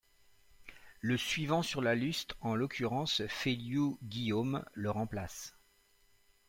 Le 0.99 1.15
suivant 1.15 1.61
sur 1.61 1.79
la 1.83 1.93
liste, 1.93 2.33
en 2.41 2.55
l’occurrence 2.55 3.21
Feliu 3.27 3.97
Guillaumes, 4.01 4.65
le 4.73 4.89
remplace. 4.89 5.53